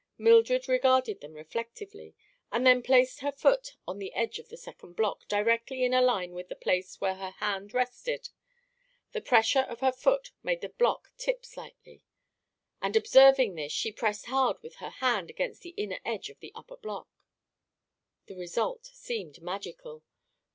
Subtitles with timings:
[0.17, 2.15] Mildred regarded them reflectively
[2.51, 6.01] and then placed her foot on the edge of the second block directly in a
[6.01, 8.29] line with the place where her hand rested.
[9.11, 12.03] The pressure of her foot made the block tip slightly,
[12.81, 16.51] and observing this she pressed hard with her hand against the inner edge of the
[16.55, 17.07] upper block.
[18.25, 20.03] The result seemed magical.